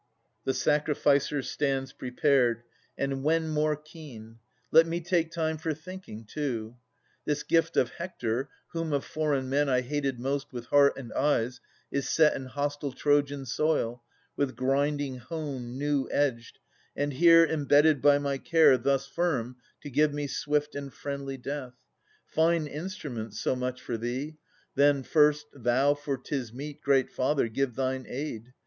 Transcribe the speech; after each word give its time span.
The 0.45 0.55
sacrificer 0.55 1.43
stands 1.43 1.93
prepared,— 1.93 2.63
and 2.97 3.23
when 3.23 3.49
More 3.49 3.75
keen? 3.75 4.39
Let 4.71 4.87
me 4.87 4.99
take 4.99 5.29
time 5.29 5.59
for 5.59 5.75
thinking, 5.75 6.25
too! 6.25 6.77
This 7.25 7.43
gift 7.43 7.77
of 7.77 7.91
Hector, 7.91 8.49
whom 8.69 8.93
of 8.93 9.05
foreign 9.05 9.47
men 9.47 9.69
I 9.69 9.81
hated 9.81 10.19
most 10.19 10.51
with 10.51 10.65
heart 10.65 10.97
and 10.97 11.13
eyes, 11.13 11.61
is 11.91 12.09
set 12.09 12.35
In 12.35 12.45
hostile 12.47 12.93
Trojan 12.93 13.45
soil, 13.45 14.01
with 14.35 14.55
grinding 14.55 15.17
hone 15.19 15.77
New 15.77 16.07
edged, 16.11 16.57
and 16.95 17.13
here 17.13 17.45
embedded 17.45 18.01
by 18.01 18.17
my 18.17 18.39
care 18.39 18.79
Thus 18.79 19.05
firm, 19.05 19.57
to 19.83 19.89
give 19.91 20.11
me 20.15 20.25
swift 20.25 20.73
and 20.73 20.91
friendly 20.91 21.37
death. 21.37 21.75
Fine 22.25 22.65
instrument, 22.65 23.35
so 23.35 23.55
much 23.55 23.79
for 23.79 23.99
thee! 23.99 24.39
Then, 24.73 25.03
first, 25.03 25.45
Thou, 25.53 25.93
for 25.93 26.17
'tis 26.17 26.51
meet, 26.51 26.81
great 26.81 27.11
Father, 27.11 27.47
give 27.47 27.75
thine 27.75 28.07
aid. 28.09 28.51